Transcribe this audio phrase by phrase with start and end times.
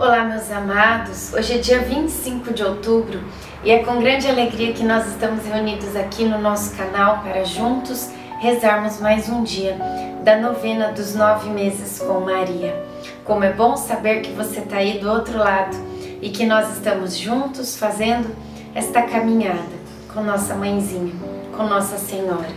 [0.00, 1.34] Olá, meus amados.
[1.34, 3.20] Hoje é dia 25 de outubro
[3.64, 8.08] e é com grande alegria que nós estamos reunidos aqui no nosso canal para juntos
[8.38, 9.76] rezarmos mais um dia
[10.22, 12.80] da novena dos nove meses com Maria.
[13.24, 15.76] Como é bom saber que você está aí do outro lado
[16.22, 18.32] e que nós estamos juntos fazendo
[18.76, 19.78] esta caminhada
[20.14, 21.12] com nossa mãezinha,
[21.56, 22.54] com Nossa Senhora.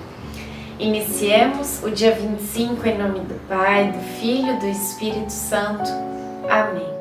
[0.78, 5.90] Iniciemos o dia 25 em nome do Pai, do Filho e do Espírito Santo.
[6.48, 7.01] Amém.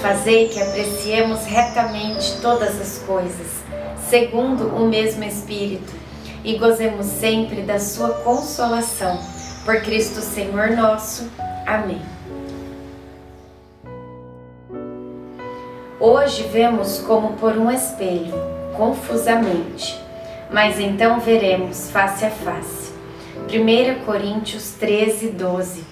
[0.00, 3.46] Fazei que apreciemos retamente todas as coisas,
[4.08, 5.92] segundo o mesmo Espírito,
[6.44, 9.18] e gozemos sempre da Sua consolação.
[9.64, 11.28] Por Cristo Senhor nosso.
[11.66, 12.00] Amém.
[15.98, 18.34] Hoje vemos como por um espelho,
[18.76, 19.98] confusamente,
[20.52, 22.92] mas então veremos face a face.
[23.48, 25.84] 1 Coríntios 13, 12.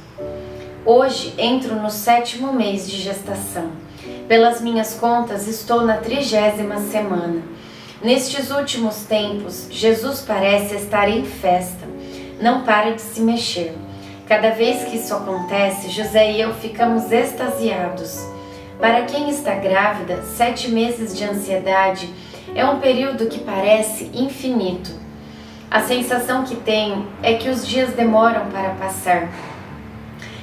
[0.84, 3.83] Hoje entro no sétimo mês de gestação
[4.28, 7.42] pelas minhas contas, estou na trigésima semana.
[8.02, 11.86] Nestes últimos tempos, Jesus parece estar em festa.
[12.40, 13.74] Não para de se mexer.
[14.26, 18.26] Cada vez que isso acontece, José e eu ficamos extasiados.
[18.80, 22.08] Para quem está grávida, sete meses de ansiedade
[22.54, 24.90] é um período que parece infinito.
[25.70, 29.28] A sensação que tenho é que os dias demoram para passar,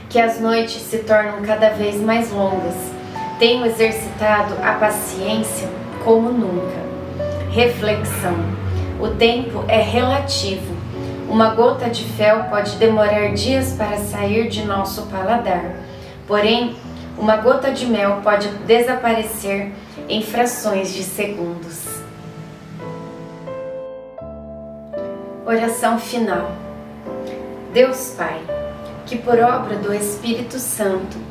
[0.09, 3.00] que as noites se tornam cada vez mais longas
[3.41, 5.67] tenho exercitado a paciência
[6.05, 6.79] como nunca.
[7.49, 8.35] Reflexão:
[8.99, 10.79] o tempo é relativo.
[11.27, 15.73] Uma gota de fel pode demorar dias para sair de nosso paladar,
[16.27, 16.75] porém,
[17.17, 19.71] uma gota de mel pode desaparecer
[20.07, 21.87] em frações de segundos.
[25.47, 26.51] Oração final.
[27.73, 28.39] Deus Pai,
[29.07, 31.30] que por obra do Espírito Santo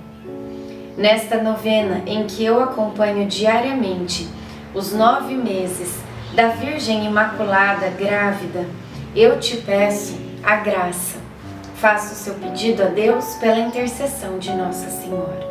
[0.97, 4.27] Nesta novena em que eu acompanho diariamente
[4.73, 5.99] os nove meses
[6.33, 8.65] da Virgem Imaculada grávida,
[9.15, 11.19] eu te peço a graça.
[11.75, 15.50] Faça o seu pedido a Deus pela intercessão de Nossa Senhora.